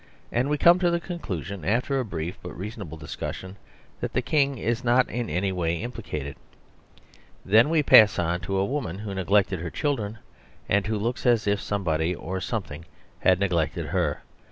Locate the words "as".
11.27-11.45